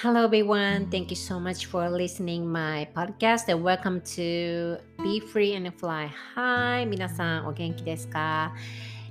[0.00, 0.88] Hello everyone.
[0.90, 6.08] Thank you so much for listening my podcast and welcome to Be Free and Fly.
[6.36, 8.54] Hi 皆さんお元気ですか、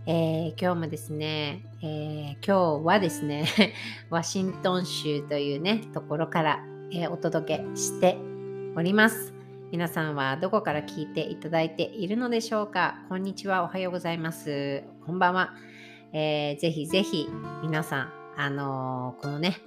[0.06, 3.74] えー、今日もですね、えー、今日はですね、
[4.10, 6.60] ワシントン州というね、ところから、
[6.94, 8.18] えー、お届けして
[8.78, 9.34] おります。
[9.74, 13.04] 皆さんはどこから聞いていただいているのでしょうか？
[13.10, 13.64] こんにちは。
[13.64, 14.86] おはようございます。
[15.06, 15.54] こんばんは。
[16.14, 17.28] えー、ぜひぜひ
[17.62, 19.58] 皆さん、あのー、このね、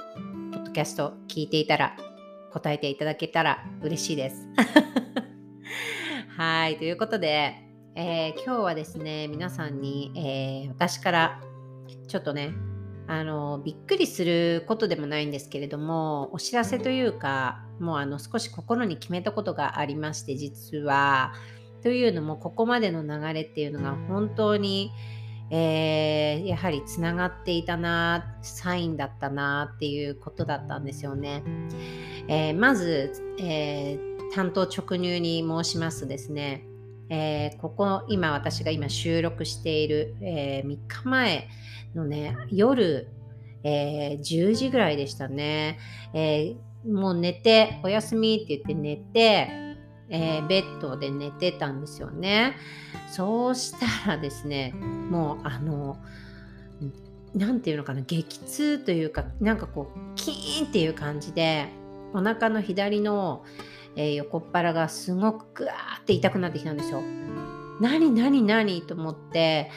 [0.52, 1.96] ポッドキャスト聞いていたら
[2.52, 4.46] 答えていただけたら嬉しいです。
[6.38, 7.56] はい、ということで、
[7.96, 11.40] えー、今日はですね、皆さんに、えー、私から
[12.06, 12.52] ちょっとね、
[13.08, 21.32] あのびっくりすることでもないんですけれどもお知らせというかもうあの少し心に決めたことがありまして実は
[21.82, 24.92] というのもここまでの流れっていうのが本当に、
[25.50, 31.42] えー、やはりつながっていたなサインだったなっていうことだったんですよね。
[32.28, 36.66] えー、まず、えー、担当直入に申しますとですね、
[37.08, 41.48] えここ今私が今収録している、え3日前
[41.96, 43.08] のね夜、
[43.64, 45.80] え10時ぐらいでしたね、
[46.14, 46.54] え
[46.88, 49.69] もう寝ておやすみって言って寝て
[50.10, 52.56] えー、ベッドで寝てたんですよね。
[53.10, 53.72] そうし
[54.04, 55.96] たらですね、もうあの、
[57.34, 61.68] 何て言うのかな、激痛というか、なんかこう、キーンっていう感じで、
[62.12, 63.44] お腹の左の、
[63.94, 67.02] えー、横っ腹がすごくグワーって痛くなってきたんですよ。
[67.80, 69.70] 何何何と思って、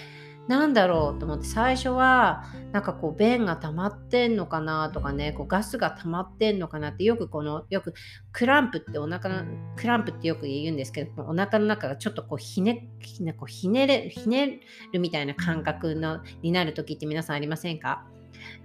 [0.48, 7.94] なんだろうと思って最初はなんかこう便が溜まってんのかなとかねこうガスが溜まってんのかなってよくこのよく
[8.34, 9.46] クランプってお腹の
[9.78, 14.60] クランプってよく言うんですけどお腹の中がちょっとこうひねひねこうひねれひね
[14.92, 18.06] るみたいな感覚のになる時って皆さんありませんか？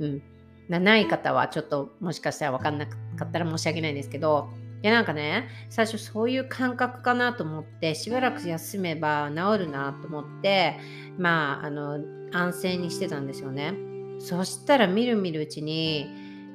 [0.01, 0.23] うん。
[0.69, 4.51] ない方はちょっともしかしたら分かんなかったら申し訳ないんですけど
[4.83, 10.79] でなんかね最初そういう感覚かなと思ってしばらく休めば治るなと思って
[11.19, 11.99] まああの
[12.33, 13.75] 安静にしてたんですよね
[14.21, 16.07] そしたらみるみるうちに、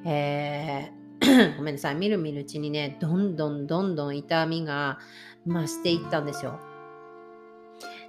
[0.06, 4.98] えー、 ごめんなさいみるみるうちにねどんどんどんどん痛みが
[5.46, 6.58] 増していったんですよ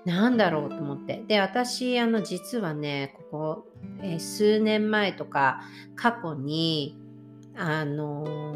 [0.06, 1.24] なんだろうと思って。
[1.28, 3.68] で、私、あの、実はね、ここ、
[4.04, 5.62] えー、数年前とか、
[5.96, 6.96] 過去に、
[7.58, 8.54] あの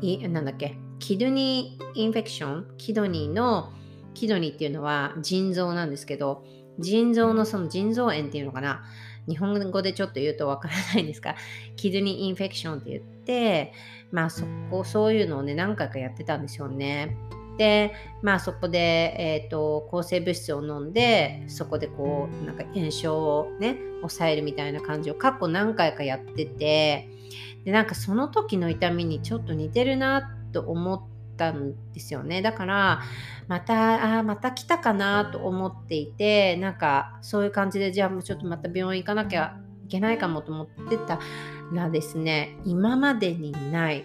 [0.00, 0.76] いなんだっけ？
[0.98, 2.66] キドニーインフェクション？
[2.78, 3.72] キドニーの
[4.14, 6.44] キドニーっていうのは腎臓なんですけど
[6.78, 8.84] 腎臓のその腎臓炎っていうのかな？
[9.28, 11.34] 日本語でちょっと言うとわからないんですが
[11.74, 13.72] キドニーインフェクションって言って
[14.12, 17.16] まあそこそういうのをね何回かやってたんですよね
[17.58, 27.08] でまあそこで、えーと、抗生物質を飲んでそこでこうなんか炎症をね抑えるみたいな感じを過去何回かやってて
[27.64, 31.02] でなんかその時の痛みにちょっと似てるなと思っ
[31.36, 32.40] たんですよね。
[32.40, 33.02] だから
[33.48, 41.20] またあまた来たかなと思っていてなんかそういう感じでじゃあもうちょっとまた病院行かなきゃいけないかもと思ってた
[41.72, 44.04] らですね今までにない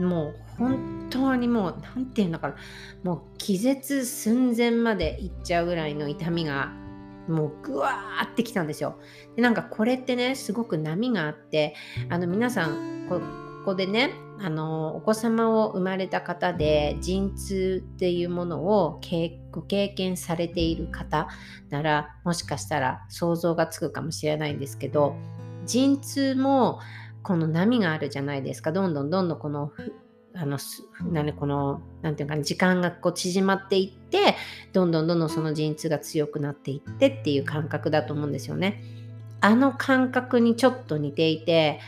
[0.00, 2.54] もう本当にもう何て言うのかな
[3.02, 6.72] もう気絶寸前までいっちゃうぐらいの痛みが
[7.28, 8.98] もうぐわーってきたんですよ。
[9.36, 11.74] でなんかこれってねすごく波があって
[12.08, 13.20] あの皆さんこ
[13.64, 19.00] こでねあのお子様を生まれた方で陣痛っていうものを
[19.52, 21.28] ご経験されている方
[21.70, 25.14] ならもしかしたら想像がつくかもしれないんですけど
[25.64, 26.80] 陣痛も
[27.22, 29.72] この波があるじゃないですかどんどんどんどんこの
[30.34, 30.58] あの
[31.10, 34.36] 何この何て言うかな時間がこう縮まっていって
[34.72, 38.82] どんどんどんどんその陣痛が強くなっていってっていう感覚だと思うんですよね。
[39.40, 41.80] あの感覚にちょっと似ていて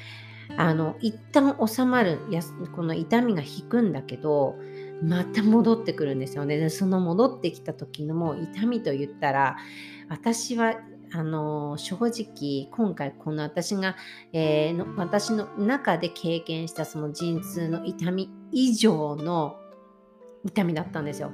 [0.57, 2.43] あの一旦収まるや
[2.75, 4.57] この痛みが引くんだけど
[5.03, 6.59] また戻ってくるんですよね。
[6.59, 9.57] でその戻ってきた時のもう痛みと言ったら
[10.09, 10.75] 私は
[11.17, 13.95] あの正直今回この私が、
[14.33, 19.57] えー、の私の中で経験したその陣痛の痛み以上の
[20.45, 21.31] 痛みだったんですよ。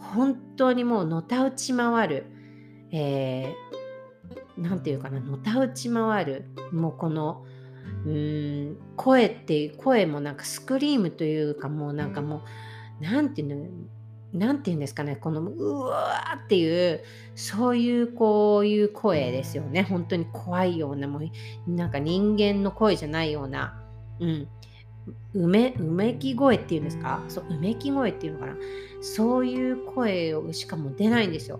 [0.00, 2.26] 本当にもうのたうち回る、
[2.90, 7.44] えー、なんていうかなのたうち回るもうこの
[8.04, 12.42] うーん声っていう声もなんかスクリームというかもうなんかも
[13.00, 13.66] うなんていうの
[14.32, 17.02] 何て言うんですかね、このうわーっていう、
[17.34, 19.82] そういうこういう声ですよね。
[19.82, 23.82] 本当に怖いような、もうなんか人間の声じゃないような、
[24.20, 24.48] うん。
[25.34, 27.24] うめ、うめき声っていうんですか？
[27.28, 28.56] そう、うめき声っていうのかな
[29.00, 31.58] そういう声をしかも出ないんですよ。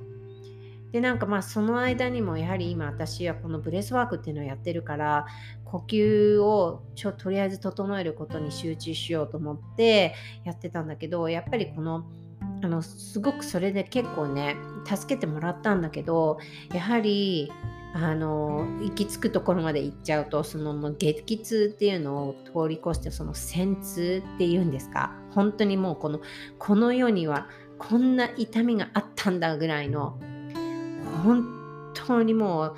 [0.93, 5.27] でなんかまあその間にもやはり今私はこの breathwork っていうのをやってるから
[5.65, 10.15] 呼吸をちょとりあえず整えることに集中しようと思って
[10.45, 12.07] やってたんだけどやっぱりこの
[12.63, 16.39] あのすごくそれで結構ね助けてもらったんだけど
[16.73, 17.51] やはり
[17.93, 26.21] あの行き着くところまで行っちゃうとそのもう激痛っていうのを通り越してその疝痛っていうんですか本当にもうこの
[26.59, 27.49] この世には
[27.79, 30.19] こんな痛みがあったんだぐらいの
[31.25, 32.77] 本当にも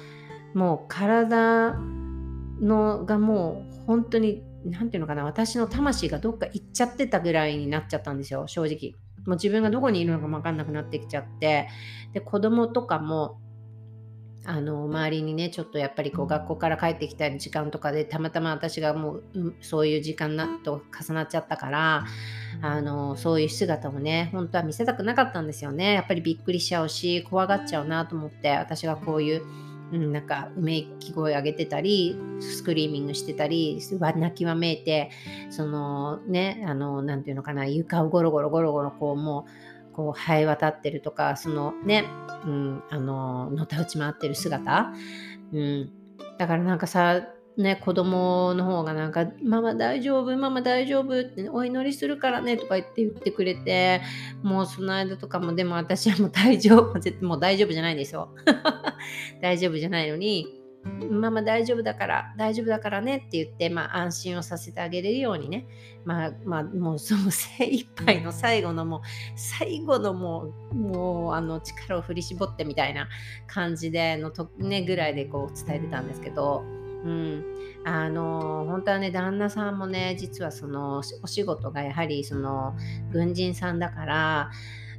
[0.55, 1.75] うもう体
[2.61, 8.95] のがもう本当に何て言うのかな私の魂がどっか行っちゃってたぐらいになっちゃったんですよ正直
[9.27, 11.69] もう自分がどこにいるのかも分かんなくなってきちゃって
[12.13, 13.39] で子供とかも
[14.45, 22.07] あの周りにねちょっとやっぱりこう学校から帰ってきた時間とかでたまたま私がもう、うん、そういう時間なと重なっちゃったから
[22.61, 25.95] あのそういう姿をね本当は見せたくなかったんですよね。
[25.95, 29.43] やっぱりびっくりしちゃうし怖がっちゃうなと思って私がこういう、
[29.93, 35.11] うん、なんかうめき声上げてたりスクリーミングしてたり泣きわめいて
[35.51, 39.47] そのねあの何て言うのかな床をゴロゴロゴロゴロこうも
[39.91, 42.07] うこう生え渡ってるとかそのね
[42.45, 44.93] うん、あののたうち回ってる姿、
[45.53, 45.91] うん、
[46.39, 47.23] だからなんかさ
[47.57, 50.37] ね、子供の方がなんか「ママ大丈夫？
[50.37, 54.01] ママ大丈夫」って「お祈りするからね」とか言って言ってくれて
[54.43, 56.93] もうその間とかもでも私はもう大丈夫。
[57.21, 58.31] もう大丈夫じゃないんですよ。
[59.43, 60.63] 大丈夫じゃないのに
[61.11, 65.67] ママ大丈夫だから大丈夫だからねって言って、まあ、安心をさせてあげれるようにね、
[66.05, 69.01] まあ、まあ、もうその精一杯の最後のもう
[69.37, 73.09] 最後のもうもうあの力を振り絞ってみたいな
[73.47, 76.65] 感じでのと、ね、ぐらいでこう伝えてたんですけど、
[77.05, 77.45] うん、
[77.85, 82.77] あの本当はね旦那さんもね実はそのお仕事がやはりその
[83.13, 84.51] 軍人さんだから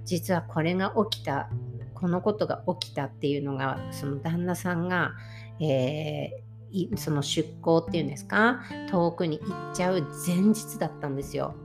[0.03, 1.49] 実はこれが起きた
[1.93, 5.13] このことが起きたっていうのがその旦那さんが
[5.59, 11.55] えー、その出航っていうんですか遠くに行っちゃう前日だったんですよ。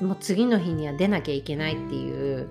[0.00, 2.48] もう次の日には出なきゃいけないっていう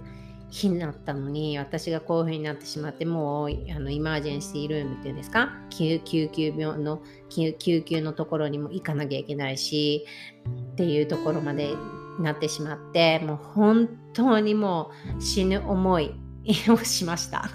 [0.55, 5.49] 日になったのに私がこういう風になってしまってもうあのイマージェンシールームっていうんですか？
[5.69, 10.05] 救急病の救急のところにも行かなきゃいけないし
[10.71, 11.75] っていうところまで
[12.21, 16.13] なってしまってもう本当にもう死ぬ思い
[16.69, 17.49] をしました。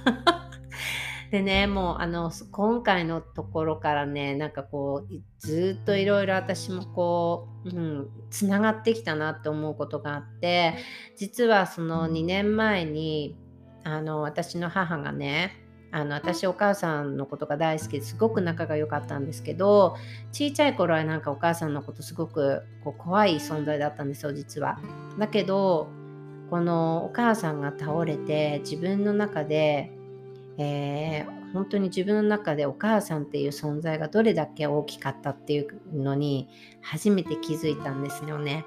[1.31, 10.75] でね、もうあの今回のところからね、なんかこう、ずっといろいろ私もこう、うん、つながってきたなって思うことがあって、
[11.17, 13.37] 実はその2年前に、
[13.85, 15.57] あの私の母がね、
[15.93, 19.97] あの私お母さんのことが大好きですごく仲が良かったんですけど
[20.31, 24.79] 小さい頃はなんかお母さんのことすごくこう怖い存在だったんですよ実は。
[25.19, 25.89] だけど
[26.49, 29.93] このお母さんが倒れて自分の中で
[30.63, 36.49] えー、本当に自分の中でお母さんっていう存在がどれだけ大きかったっていうのに
[36.83, 38.67] 初めて気づいたんですよね。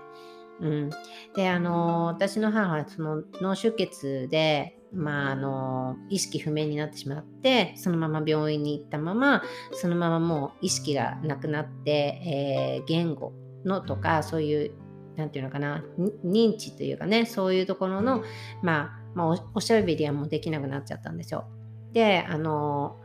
[0.59, 0.89] うん、
[1.35, 9.43] であの私の母はその脳出血で、まあ、あの意識不明になってしまってそのまま病院に行ったまま
[9.73, 13.33] そのままもう意識がなくなって、えー、言語
[13.65, 14.71] のとかそういう
[15.15, 15.83] 何て言うのかな
[16.23, 18.23] 認知というかねそういうところの、
[18.61, 21.45] まあ、まあ、おしゃべりはもうできなくなっちゃったんですよ。
[21.93, 22.97] であの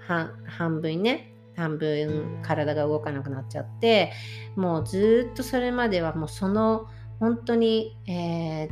[0.46, 4.12] 半分ね半分体が動かなくなっちゃって
[4.57, 6.87] もうずっとそれまではもうその
[7.21, 8.68] 本当に、えー、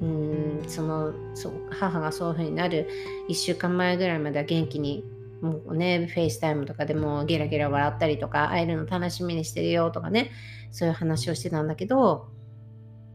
[0.00, 2.88] うんそのそ母がそういう風になる
[3.28, 5.04] 1週間前ぐらいまでは元気に
[5.42, 10.30] もうね FaceTime とかでもゲラゲラ笑ったりとか会えるの楽しみにしてるよとかね
[10.70, 12.28] そういう話をしてたんだけど、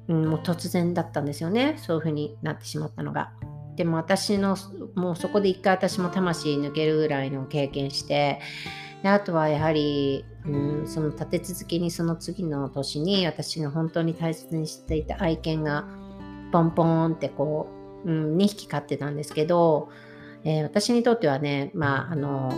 [0.08, 3.32] うん、もう突然だったんですよねそういう風になってしまったのが。
[3.80, 4.58] でも私の
[4.94, 8.42] もうそこで一回私も魂抜けるぐらいの経験して
[9.04, 15.86] であとはやはり、うん、その立て続けにその次の年に私が本当に大切にしていた愛犬が
[16.52, 17.70] ポンポンってこ
[18.04, 19.88] う、うん、2匹飼ってたんですけど、
[20.44, 22.52] えー、私にとってはねまああの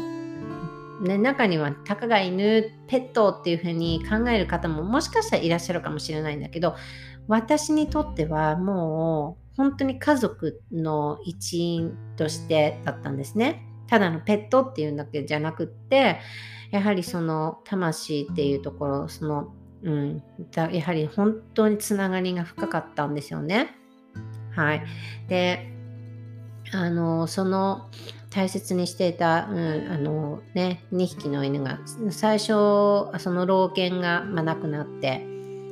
[1.02, 6.76] ね、中にはたかが犬ペットっていう風に考える方ももしかしたらいらっしゃるかもしれないんだけど
[7.28, 13.66] 私にとってはもう本当に家族の一員としてだったんですね。
[13.88, 16.20] ただのペットっていうんだけじゃなくって
[16.72, 19.54] やはりその魂っていうところその、
[19.84, 20.24] うん、
[20.56, 23.76] やはり本当につながりが深かったんですよね。
[24.56, 24.84] はい、
[25.28, 25.74] で
[26.74, 27.90] あのその
[28.30, 31.80] 大切にしていた、うんあのね、2匹の犬が
[32.12, 35.26] 最初その老犬が、まあ、亡くなって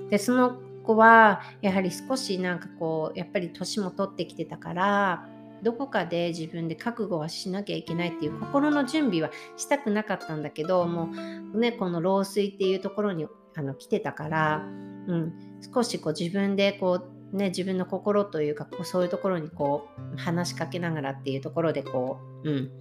[0.10, 5.30] でその子はやはり少しなんかこうやっぱり年も取ってきてたから
[5.64, 11.10] どこかで自分で覚悟はしなきゃいけないっていう心の準備はしたくなかったんだけども
[11.54, 14.58] うねこの老衰っていうところにあの来てたから、
[15.08, 15.34] うん、
[15.74, 17.02] 少しこう自分でこ
[17.34, 22.72] うね自分の心というかこうそういうところにこう話しかけながらっていうところでこう、うん、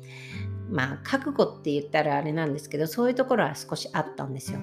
[0.71, 4.61] まあ覚悟って言ったらあれなんですけどそういうところは少しあったんですよ。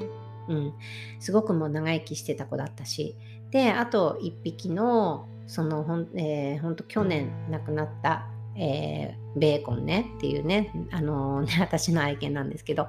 [0.48, 0.74] うん、
[1.20, 3.16] すごくもう長生きしてた子だったし。
[3.52, 12.88] であと1匹のそのほん、えー、ほんと去年亡くなった、えー、ベーコンねっていうねあのー、ね 私の愛犬なんですけど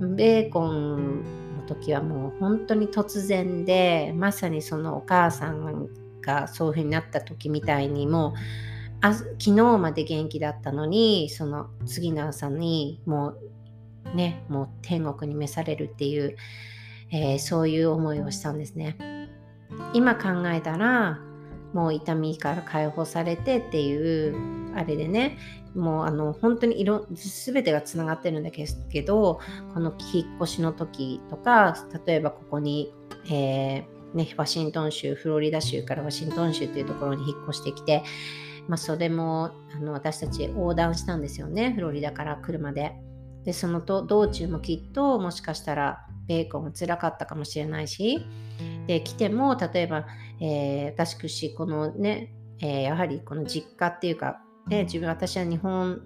[0.00, 1.22] ベーコン
[1.58, 5.88] の時はもう本当に突然でまさにそのお母さん
[6.20, 13.38] がそういう風になった時みたいにもう昨日まで元気だったのにその次の朝にもう
[14.14, 16.36] ねもう天国に召されるっていう、
[17.10, 18.96] えー、そういう思いをしたんですね
[19.92, 21.20] 今考えたら
[21.72, 25.38] もう痛みから解放されてっていうあれでね
[25.74, 29.40] もうあの本当に色全てがつながってるんだけど
[29.74, 32.94] この引っ越しの時とか例えばここに、
[33.30, 38.02] えーね、ワシントン州フロリダ州からワシントン州っていうところに引っ越してきて
[38.68, 42.94] まあ、それもあの私たち横断したんですよねフロリダから車で。
[43.46, 48.26] でそのと道中もきっともしかしたらベーコンも辛かったかもしれないし
[48.86, 50.06] で来ても例えば、
[50.40, 56.02] えー、私しこのね、えー、やはりこの実家っていうか、ね、自分私は日本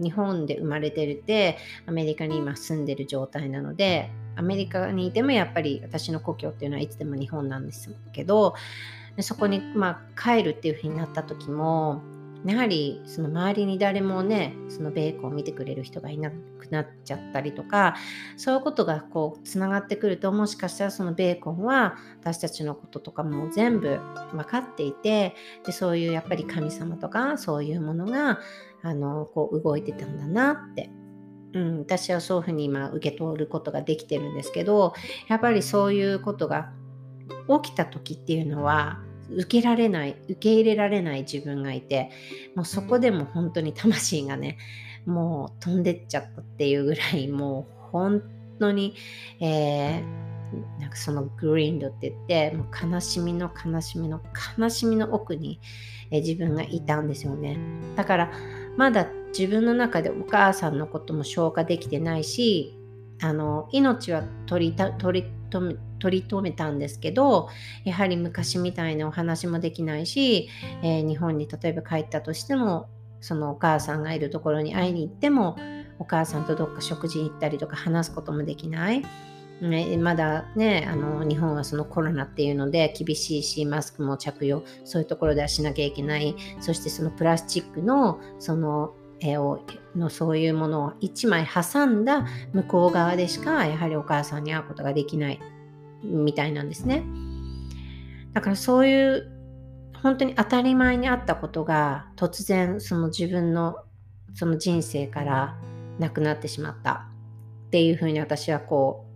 [0.00, 8.54] 日本で生まれてるってアメリカに今住んでる状態なのでアメリカにいてもやっぱり私の故郷っていうのはいつでも日本なんですけど
[9.16, 12.00] でそこに、まあ、帰るっていうふうになった時も
[12.46, 17.96] やはりその周りに誰もねそのベーコンを見てくれる人がいなくなっちゃったりとか
[18.36, 23.98] そういうことがこうつながってくるともしかしたらそのベーコンは私たちのこととかも全部
[24.32, 25.34] 分かっていて
[25.66, 28.38] でそういうやっぱり神様とかそういうものが
[28.82, 30.90] あのこう動いてたんだなって。
[31.52, 34.94] うん、私はそういうふうに今受け取ることができてるんですけど
[35.26, 36.70] やっぱりそういうことが
[37.62, 39.00] 起きた時っていうのは
[39.36, 42.10] 受けられない受け入れられない自分がいて
[42.54, 44.58] もうそこでも本当に魂がね
[45.06, 48.22] もう飛んでっちゃったっていうぐらいもう本
[48.58, 48.94] 当に、
[49.40, 54.20] えー、なんかそのグリーンドって言ってもう悲しみの悲しみの
[54.58, 55.60] 悲しみの奥に、
[56.10, 57.58] えー、自分がいたんですよね。
[57.96, 58.32] だから
[58.76, 62.76] まだ自分の中でお母さんのことも消化できてないし
[63.22, 67.48] あの命は取り取り留め取り留めたんですけど
[67.84, 70.48] やはり昔みたいなお話もできないし、
[70.82, 72.88] えー、日本に例えば帰ったとしても
[73.20, 75.56] そのお母さんがいるところに会いに行っても
[75.98, 79.02] お母さんとどっか食事に行ったりとか話すこともできない。
[79.60, 89.60] ね、まだねあの日本はそのコロナっていうので厳しいしマスクも着用そういうところではしなきゃいけないそしてそのプラスチックのその絵を
[89.94, 95.40] のそういうものを1枚挟んだ向こう側でしかやはりお母さんに会うことができない
[96.02, 97.04] みたいなんですね。
[98.32, 99.30] だからそういう
[100.02, 103.76] 本当に当たり前にあったことが突然その自分の
[104.34, 105.58] その人生から
[105.98, 107.08] なくなってしまった
[107.66, 109.06] っていうふうに私はこ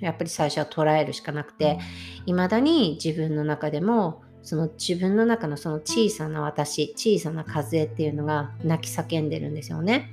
[0.00, 1.78] うやっぱり最初は捉えるしかなくて
[2.26, 10.12] いまだに自分の中でもその自分の中のその小さな私小さな風っていうのが泣き叫んでるんですよね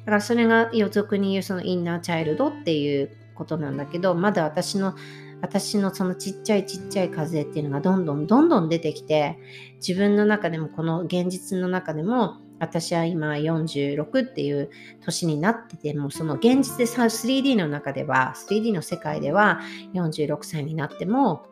[0.00, 4.96] だからそれが予測に言うそのインナーチャイルドっていうことなんだけどまだ私の
[5.42, 9.38] 私のそのちっちゃいちっちゃい風っていうのがどんどんどんどん出てきて
[9.76, 14.70] 自分の中でもこの現実の中でも私は今46っていう
[15.02, 19.60] 年になっててもその現実で 3D の中では 3D の世界では
[19.94, 21.46] 46歳になっても、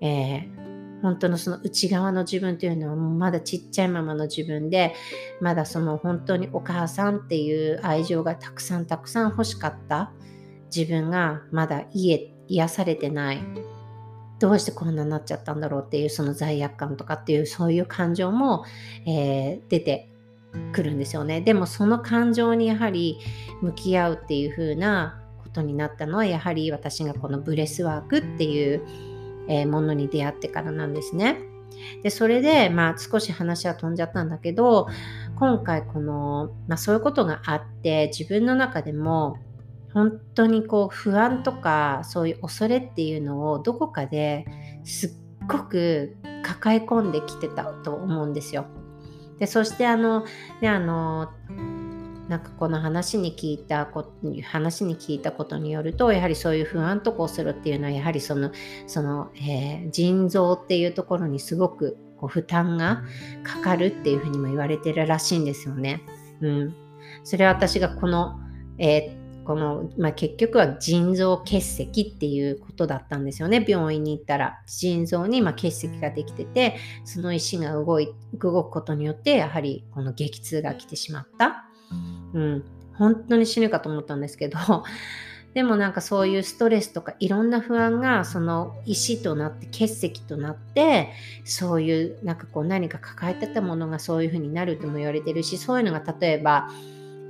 [0.00, 4.94] えー本当のその内側の自分というのはまだちっちゃいままの自分で
[5.38, 10.12] まだその本当にお母さんっていう愛情がたくさんたくさん欲しかった
[10.74, 13.40] 自分がまだ癒癒されてない
[14.38, 18.64] どうしてこんなになっちゃったんだろうっていうその罪悪感とかっていうそういう感情も、
[19.06, 20.08] えー、出て
[20.72, 23.18] くるんですよねでもその感情にやはり
[23.62, 28.82] 向き合うっていう風なことになったのはやはり私がこの breathwork っていう
[29.48, 31.38] えものに出会ってからなんですね。
[32.02, 34.86] でそれで、まあ、少し話は飛んじゃったんだけど
[35.36, 39.38] 今回この、まあ、そういうことがあって自分の中でも
[39.94, 44.44] 本当にこう不安とかそういう恐れっていうのをどこかで
[44.84, 45.10] すっ
[45.46, 48.66] ごく抱え込んできてたと思うんですよ。
[49.38, 50.24] でそしてあの
[50.60, 51.30] ねあの
[52.28, 58.50] なんかこの話に聞いたこ話に聞いたことによるとやはりそういう不安とかをするっていうのはやはりその
[58.86, 63.02] その、えー、腎臓っていうところにすごくこう負担が
[63.44, 66.02] かかるっていうふうにも言われてるらしいんですよね。
[66.40, 66.74] うん、
[67.22, 68.40] それは私がこの、
[68.78, 73.64] えーこの、まあ、結局は腎臓結石っていうことだったんですよね。
[73.66, 81.64] 病院に行ったら腎臓にま結石ができてて、その石が動い動くことによって、やはりこの激痛が来てしまった。
[82.32, 84.58] うん、本当に死ぬかと思ったんですけど、
[85.54, 91.10] でもなんかそういうストレスとかいろんな不安がその石となって結石となって
[91.44, 96.70] そういうなんかこう何か抱えてたものがそういうふうになるとも言われてるしそういうのが例えば、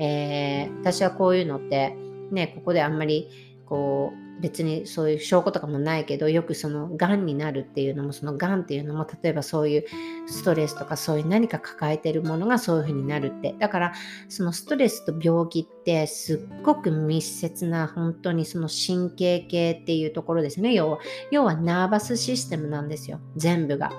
[0.01, 1.97] えー、私はこういうのって
[2.31, 3.29] ねここであんまり
[3.67, 9.85] こう別にそういう証拠とかもないけどよくそのがんになるっていうのもそのがんっていうのも例えばそういう
[10.27, 13.55] ストレスとかそういう何か抱えてるものがそういう風になるって。
[13.59, 13.93] だから
[14.29, 20.73] そのストレスと病気ってすっごく密接な本当にその神経系っていうところですね。
[20.73, 20.99] 要は
[21.31, 23.21] 要はナーバスシステムなんですよ。
[23.37, 23.93] 全部が。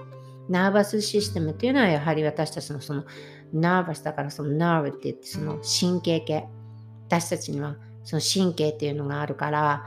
[0.50, 3.06] ナーバスシステムっていうのはやはり私たちのその
[3.54, 6.48] ナーバスだからそのナーブって言ってその神経系
[7.08, 9.86] 私たちにはその神経っていうのがあるから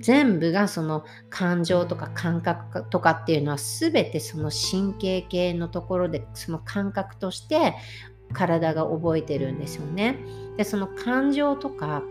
[0.00, 7.74] 全部がその感情とか感覚とかっていうのは全てその神経系のところでその感覚として
[8.32, 10.18] 体が覚えてるんですよね。
[10.56, 12.02] でその感情とか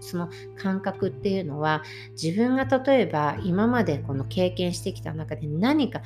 [0.00, 1.82] その感覚っていうのは
[2.20, 6.02] 自分が例えば今までこの経験してきた中で何か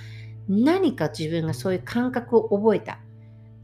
[0.49, 2.99] 何か自分がそういう感覚を覚えた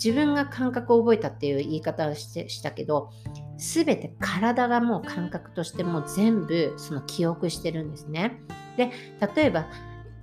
[0.03, 3.11] 自分が感覚を覚えたっていう言い方をしてしたけど
[3.59, 8.41] 全て体がもう感覚としても全部その記憶してるんですね。
[8.77, 8.91] で
[9.35, 9.67] 例えば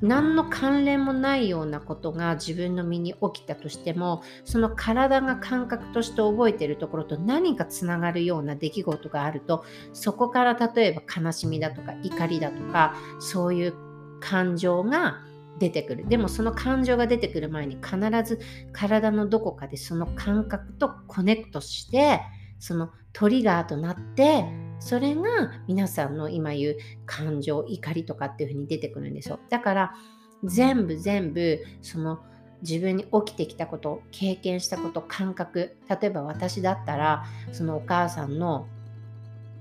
[0.01, 13.73] 何の関連もないようなことが自分の身に起きたとしてもその体が感覚として覚えているところと何かつながるような出来事があるとそこから例えば悲しみだとか怒りだとかそういう
[14.19, 15.21] 感情が
[15.59, 16.07] 出てくる。
[16.07, 18.39] でもその感情が出てくる前に必ず
[18.71, 22.21] 体のどこかでその感覚とコネクトして
[22.59, 24.45] そのトリガーとなって
[24.79, 25.23] それが
[25.67, 29.39] 皆さんの今言う感情怒りとかっていう風に出てくるんですよ。
[29.49, 29.95] だから
[30.43, 32.19] 全部全部その
[32.61, 38.67] 自分に起きてきたこと経験したこと感覚例えば私だったらそのお母さんの、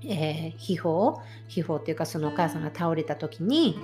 [0.03, 1.15] えー、秘宝
[1.47, 3.79] 秘宝っていうかそのお母さんが倒れた時に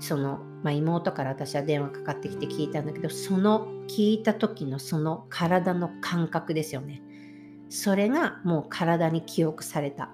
[0.00, 7.02] その、まあ、妹から私は電話かかってきて聞いたんだけどその聞いた時のその体の感覚ですよね。
[7.68, 10.10] それがもう体に記憶された。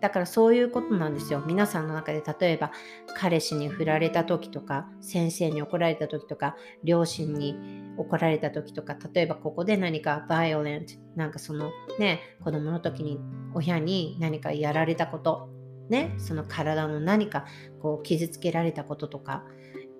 [0.00, 1.42] だからそういうことなんですよ。
[1.46, 2.72] 皆さんの中で例えば
[3.16, 7.56] 彼氏に振られた時とか先生に怒られた時とか両親に
[7.96, 13.18] 怒られた時とか例えばここで何かバイオレントなんかそのね子供の時に
[13.54, 15.48] 親に何かやられたこと
[15.88, 17.44] ね、その体の何か
[17.80, 19.44] こう傷つけられたこととか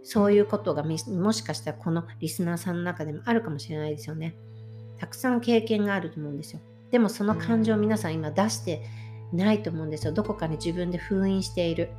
[0.04, 4.36] そういうことがもしかしたらこのリスナーさんの中でもあるかもしれないですよね。
[4.98, 6.60] たくさん経験があると思うんですよ。
[6.90, 8.82] でもその感情を皆さん今出して
[9.32, 10.12] ないと思うんですよ。
[10.12, 11.90] どこかに自分で封印している。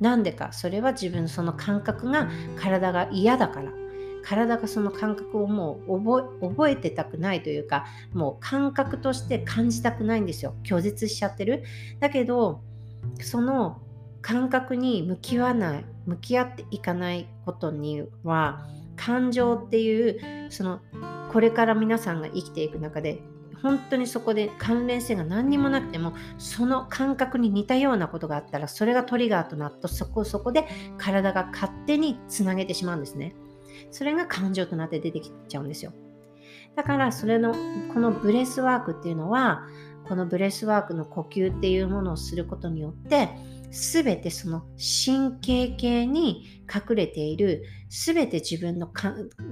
[0.00, 3.72] なんでか、それは自分その感覚が体が嫌だから。
[4.22, 10.54] 体がその感覚をもう覚えてたくないというか、もう感覚として感じたくないんですよ。
[10.64, 11.64] 拒絶しちゃってる。
[12.00, 12.60] だけど、
[13.20, 13.80] その
[14.22, 18.66] 感覚に向き合わない向き合っていかないことには
[18.96, 20.80] 感情っていうその
[21.32, 23.20] これから皆さんが生きていく中で
[23.62, 30.66] 本当にそこで関連性が何にもなくてもその感覚に似たようなことがあったらそれがトリガーとなってそこそこで
[30.98, 33.34] 体が勝手につなげてしまうんですね。
[33.90, 35.92] それが感情となって出てきちゃうんですよ。
[36.74, 37.54] だからそれの
[37.92, 39.66] この breathwork っていうのは
[40.08, 43.28] この breathwork の呼吸っていうものをすることによって
[43.70, 48.90] 全てその神経系に隠れている全て自分の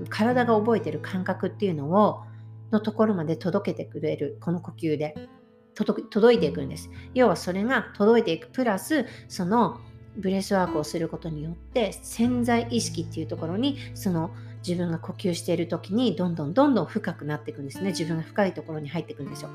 [0.09, 2.23] 体が覚えている感覚っていうのを
[2.71, 5.29] のところまで届けてくれるこの呼吸で。
[5.75, 6.89] 届いていくんです。
[7.15, 8.47] 要はそれが届いていく。
[8.53, 9.81] プラスその
[10.17, 14.31] ブレスワークをすることによって潜在意識っていうところにその
[14.67, 17.89] 自分が呼吸している時にどんどんどんどん深くなっていくんですね。
[17.89, 19.51] 自分が深いところに入っていくんですよ。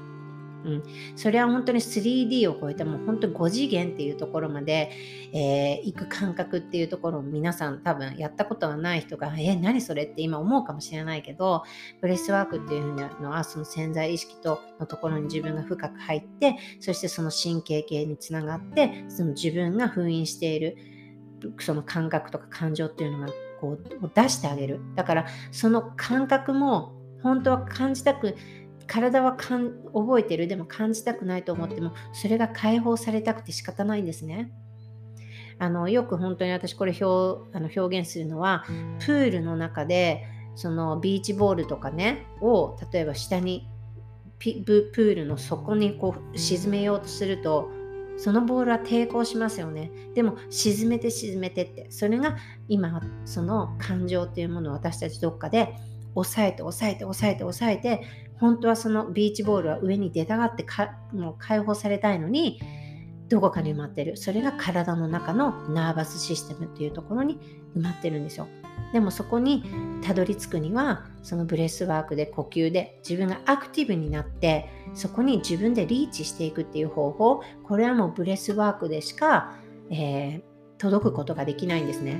[0.65, 0.83] うん、
[1.15, 4.91] それは本当に 3D を超えたもう本当に5次元っていうところまで、
[5.31, 11.63] えー、行く感覚っていうところを皆さん多分やったことがない人がえ何それって今思うかもしれないけど
[12.01, 20.77] ブレスワークっていうのはその潜在意識とのところに自分が深く入ってそしてその神経系につながってその自分が封印している
[21.59, 23.27] その感覚とか感情っていうのが
[23.61, 24.81] こう出してあげる。
[24.95, 28.35] だからその感覚も本当は感じたく
[28.89, 30.47] 体はかん覚えてる？
[30.47, 34.51] でも感じたくないと思ってもそれが解放されたくて仕方ないんですね。
[35.59, 38.63] あのよく本当に私これ表あの表現するのは
[38.99, 40.25] プールの中で
[40.55, 43.67] そのビーチボールとかねを例えば下に
[44.39, 47.69] プールの底にこう沈めようとすると
[48.17, 52.37] そのボールは抵抗しますよねでも沈めて沈めてってそれが
[52.69, 55.75] 今その感情っていうものを私たちどっかで
[56.13, 62.61] 抑えて抑えて抑えて抑えて本当はそのビーチボールは上に出たがってかもう解放されたいのに
[63.27, 64.17] どこかに埋まってる。
[64.17, 67.39] それが体の中のナーバスシステムっていうところに
[67.75, 68.47] 埋まってるんですよ。
[68.91, 69.63] でもそこに
[70.01, 79.53] たどり着くにはそのブレスワークで呼吸で自分がアクティブになってそこに自分でリーチしていくっていう方法これはもうブレスワークでしか、
[79.91, 80.41] えー、
[80.79, 82.19] 届くことができないんですね。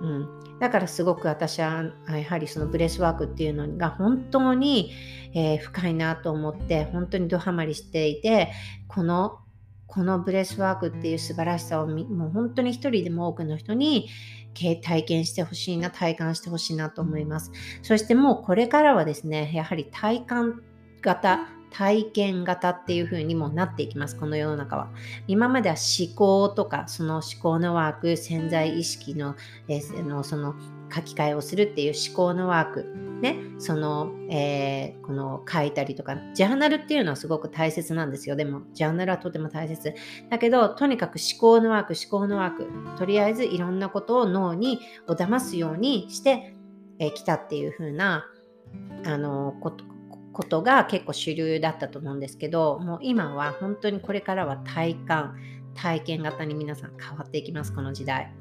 [0.00, 0.28] うん、
[0.64, 4.92] だからすごく私はやはりそのブレスワークっていうのが本当に、
[5.34, 8.50] えー、深いなと思って本当にドハマりしていて
[8.88, 9.40] この
[9.86, 14.08] このブレスワークっていう素晴らしさをもう本当に一人でも多くの人に
[14.54, 17.52] 体験してほしいな体感してほしいなと思います。
[17.82, 20.62] そしてもうこれからはですねやはり体感
[21.02, 24.88] 型体験型っていう風にもなっていきます、この世の中は。
[25.26, 29.34] 今までは思考とか、その思考のワーク、潜在意識の
[29.66, 30.54] えのその
[30.94, 32.84] 書き換えをするっていう思考のワーク、
[33.20, 38.36] ね、その、えー、この書いたりとか、ジャーナルっていうのはすごく大切なんですよ。
[38.36, 39.94] でも、ジャーナルはとても大切。
[40.30, 46.54] だけど、とにかく思考のワーク、思考のワーク、とりあえずいろんなことを脳にを騙すようにして
[47.00, 48.26] き、えー、来たっていう風な、
[49.04, 49.93] あのこと
[50.34, 55.36] ことが結構主流だったと思うんですけどもう今は本当にこれからは体感
[55.74, 58.32] 体験型に皆さん変わっていきますこの時代、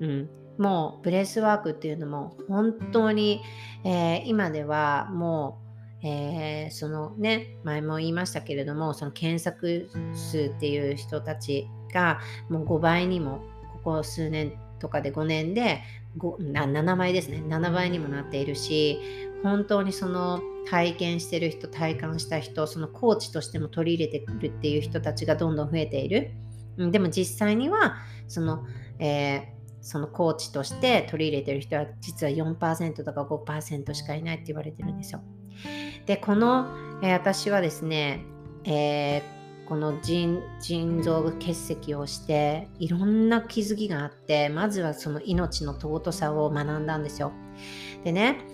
[0.00, 3.42] うん、もうブレスワークっていうのも本当に、
[3.84, 5.60] えー、今ではも
[6.02, 13.42] う、えー、そのね前も言いましたけれどもその検索数っていう人たちがもう5倍にも
[13.74, 15.82] ここ数年とかで5年で
[16.18, 17.42] 7倍ですね。
[17.46, 18.98] 7倍にもなっているし
[19.42, 26.32] 本当にその体験してる人体感した人そのコーチとしても取り入れてくるっていう人たちがどんどん増えている
[26.78, 27.96] でも実際には
[28.28, 28.64] その、
[28.98, 29.42] えー、
[29.80, 35.20] そのコーチとして取り入れてる人は実は4%とか5%しかいないって言われてるんですよ
[36.06, 36.68] でこの、
[37.02, 38.24] えー、私はですね、
[38.64, 40.42] えーこの腎
[41.02, 47.32] 臓結石をしていろんな気づきがあってまずはその命の尊さを学んだんですよ。
[48.04, 48.44] でね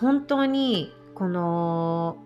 [0.00, 2.16] 本当にこの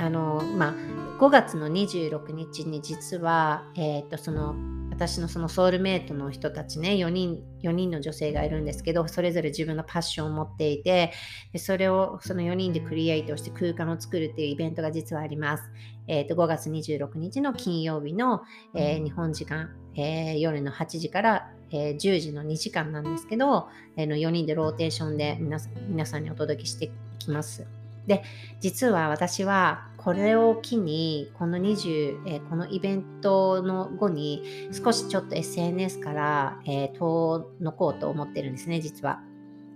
[0.00, 0.74] あのまあ
[1.18, 4.54] 5月の26日に実は、えー、とその
[4.90, 11.12] 私のそのソウルメイトの人たちね4人 ,4 人の女性がいるんですけどそれぞれ自分のパッションを持っていて
[11.52, 15.64] でそれをその4人でクリエイトして空間を作るっていうイベントが実はあります、
[16.08, 18.42] えー、と5月26日の金曜日の、
[18.74, 27.66] えー、日本時間、えー、夜の8時からえー、10時の2時間なんですけど、えー、の4人でローテーションで皆さんにお届けしていきます。
[28.06, 28.22] で、
[28.60, 39.20] 実は私はこれを機に、この20、えー、このイベントの後に少しちょっと SNS から、えー、遠のこうと思ってるんですね、実は。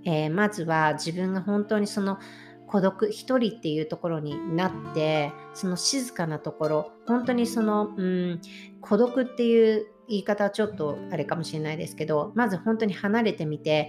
[0.04, 2.18] えー、まずは自分が本当にその
[2.66, 8.40] 孤独一人っていうところになってその静かなところ本当にその、うん、
[8.80, 13.88] 孤独っていう言い方はちょっとあれかもしれないですけどまず本当に離れてみて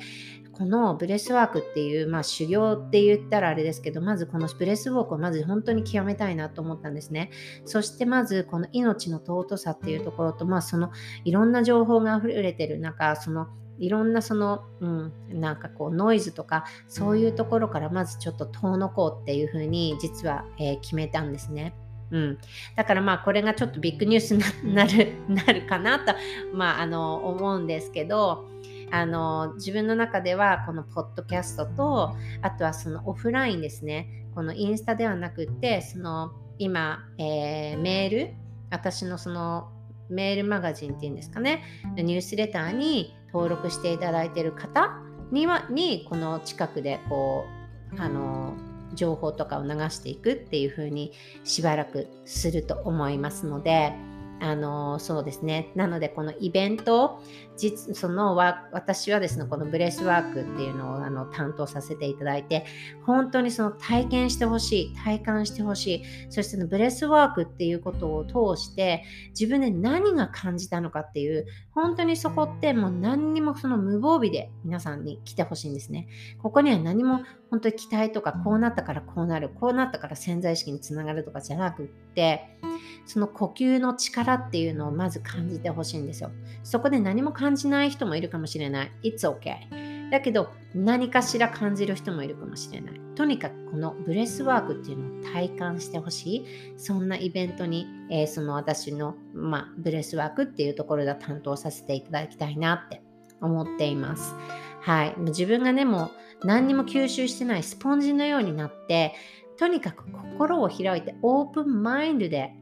[0.53, 7.31] このブレスワークっていう、まあ、修行って言ったらあれですけどまずこのブレスワークをまず本当に極めたいなと思ったんですね
[7.65, 10.91] そしてまずこの命の尊さっていうところとまあその
[11.25, 13.47] いろんな情報が溢れてる中その
[13.79, 21.73] いろんなその、うん、なんかこうノイズとかそういうところからまずちょっと遠のこうっていうふうに実は、えー、決めたんですね。
[22.11, 22.37] うん、
[22.75, 26.13] だからまあこれがちょっとビッグニュースになるなるかなと、
[26.53, 28.47] まあ、あの思うんですけど
[28.91, 34.27] あの自分の中ではこのポッドキャストとあとはそのオフラインですね。
[34.35, 38.33] このインスタではなくてその今、えー、メール
[38.69, 39.69] 私のその
[40.09, 41.63] メールマガジンっていうんですかね。
[41.95, 47.45] ニュースレターに登録していただいている方にはにこの近くでこ
[47.93, 48.53] うあの
[48.95, 53.93] 情報とかを流していくっていう風にしばらくすると思いますので
[54.41, 55.71] あのそうですね。
[55.75, 57.21] なのでこのイベント
[57.61, 62.65] 実その私はですねこのブレスワークっていうのをあの担当させていただいて
[63.05, 76.07] 本当にその体験してほしい体感してほしいそしてブレスワークっていうことを通して自分で何が感じたのかっていう本当にそこってもう何にもその無防備で皆さんに来てほしいんですね。
[76.41, 77.21] ここには何も
[77.51, 82.57] 本当に期待とかこうなったからこうなるこうなったから潜在意識につながるとかじゃなくって
[83.05, 86.31] その呼吸の力っていうのをまず感じてほしいんですよ。
[86.63, 88.91] そこで何も感感じない人もいるかもしれない。
[89.03, 93.01] It's okay だけど何かしら感じる人もいるかもしれない。
[93.15, 96.45] とにかくこのブレスワークっていうのを体感してほしい。
[96.77, 103.01] そんなイベントに、えー、その私の、まあ、ブレスワークっていうところで担当させていただきたいなって。
[103.41, 104.35] 思っています。
[104.81, 105.15] はい。
[105.17, 106.11] 自分がね、も
[106.43, 109.15] う何にも吸収してないスポンジのようになって、
[109.57, 112.53] とにかく心を開いてオープンマインドで、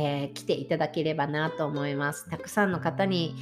[0.00, 2.30] えー、来ていただければなと思います。
[2.30, 3.34] たくさんの方に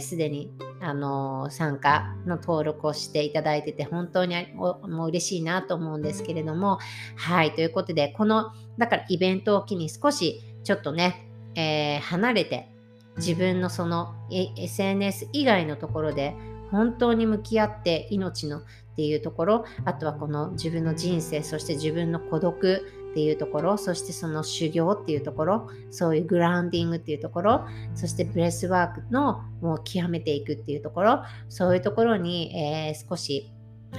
[0.00, 0.48] すで、ー、に、
[0.80, 6.78] あのー、参加の登録をしていただいてて本当にもう嬉しいなと思うんですけれども
[7.16, 12.68] はいということでこのだからイベントを機に少しちょっとね、えー、離れて
[13.16, 16.36] 自分のその SNS 以外のところで
[16.70, 18.62] 本当に向き合って命のっ
[18.96, 22.86] ていうところあとはこの自分の人生そして自分の孤独
[23.18, 33.50] っていうところそしてその修行っていうところそういうグラウンディングっていうところそしてブレスワークのもう極めていくっていうところそういうところに、えー、少し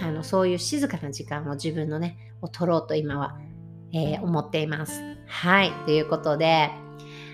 [0.01, 3.37] あのそういう静かな時間を自分のねを取ろうと今は、
[3.91, 5.01] えー、思っています。
[5.27, 6.71] はいということで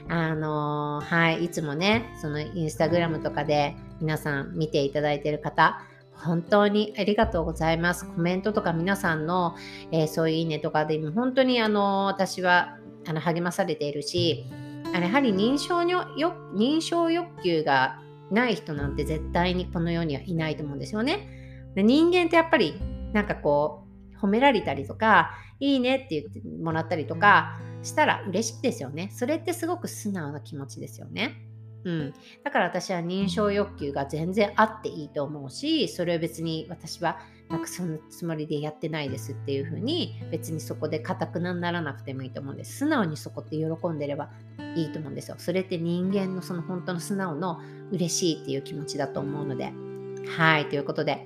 [0.10, 5.80] あのー、はいいつもねそのインスタグラムとかで皆さん見ていただいてる方
[6.17, 8.06] 本当にありがとうございます。
[8.06, 9.56] コメントとか皆さんの、
[9.91, 14.45] えー、そういういいねとかで本当にあの私はあの励まされているし、
[14.93, 16.06] あやはり認証よ
[16.54, 17.99] 認証欲求が
[18.32, 21.28] ない人なんて絶対にこの世にはいないと思うんですよね。
[21.75, 22.80] で人間ってやっぱり
[23.13, 29.10] なんかこう褒められたりとかいいねって言ってもらったりとかしたら嬉しいですよね。
[29.12, 31.44] それってすごく素直な気持ちですよね。
[31.86, 42.78] うん、だから私は認証欲求が全然あっていいと思うしそれは別に私はなんかそのつもりでやってないですっていうふうに別にそこで固くならなくてもいいと思うんです。
[42.78, 44.32] 素直にそこって喜んでれば
[44.76, 45.36] いいと思うんですよ。
[45.38, 49.71] それって人間のその本当の素直の嬉しいっていう気持ちだと思うので。
[50.28, 51.24] はいということで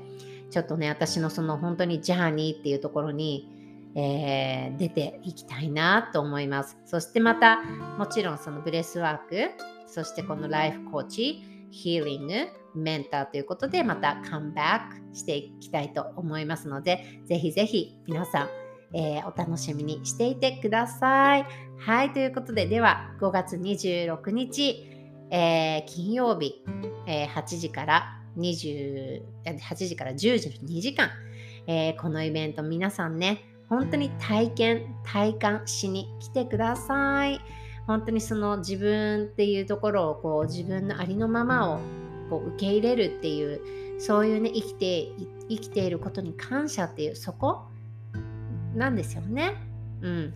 [0.52, 3.50] ちょっとね私のその本当にジャーニーっていうところに
[3.96, 6.78] えー、出ていきたいなと思います。
[6.86, 7.62] そしてまた
[7.98, 9.52] もちろんそのブレスワーク
[9.90, 12.34] そしてこのライフコーチ、ヒーリング、
[12.76, 18.50] メンターということでまたカムバックしていきたいと思いますので、ぜひぜひ皆さん、
[18.94, 21.46] えー、お楽しみにしていてください。
[21.78, 24.88] はい、ということで、では5月26日、
[25.32, 26.64] えー、金曜日、
[27.08, 31.10] えー、8時から20 8時から10時の2時間、
[31.68, 37.40] えこのイベント皆さんね、本当に体験、体感しに来てください。
[37.90, 41.80] 本当にその自分っていうところをこう自分のありのままを
[42.30, 43.62] こう受け入れるっていう
[44.00, 45.08] そういうね生きて
[45.50, 47.64] 生きていることに感謝っていうそこ
[48.76, 49.56] なんですよね。
[50.02, 50.34] うん、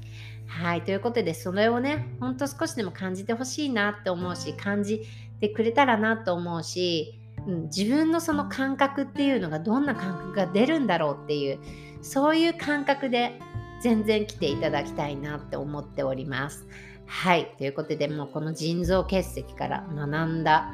[0.47, 5.03] はいということでそれをねほんと少しでも感じてほしいなって思うし感じ
[5.39, 11.59] てくれたらなと思うし、うん、自分のその感覚っていうのがどんな感覚が出るんだろうっていう
[12.01, 13.39] そういう感覚で
[13.83, 16.65] 全然来ていただきたいなって思っております。
[17.05, 17.53] はい。
[17.57, 20.71] ということで、もうこの腎臓結石から学んだ、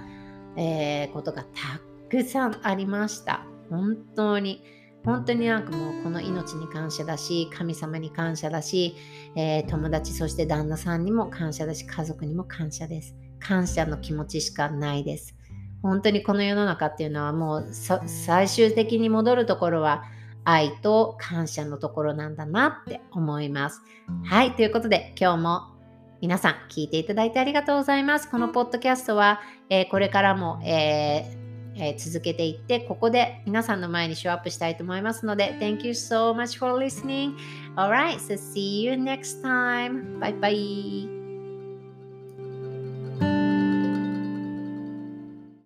[0.55, 3.45] えー、ことがたくさんありました。
[3.69, 4.63] 本当に。
[5.05, 8.95] 本当になんかもうこの命に感謝だし、神様に感謝だし、
[9.35, 13.15] えー、友達、そして旦那さんにも感謝だし、家族にも感謝です。
[13.39, 15.35] 感謝の気持ちしかないです。
[15.81, 20.03] 本当にこの世の中っていうのはもう最終的に戻るところは
[20.43, 23.81] 愛と感謝のところなんだなって思います。
[24.25, 25.78] はい、ということで今日も
[26.21, 28.29] 皆さん聞いていただいてありがとうございます。
[28.29, 31.39] このポッドキャストは、えー、これからも、えー
[31.75, 37.35] えー、続けていって、ここで皆さんの前にショーアップしたいと思いますので、Thank you so much for listening.
[37.75, 40.19] Alright, so see you next time.
[40.19, 41.18] Bye bye.